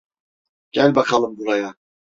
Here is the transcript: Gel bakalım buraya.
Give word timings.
Gel 0.71 0.95
bakalım 0.95 1.37
buraya. 1.37 1.75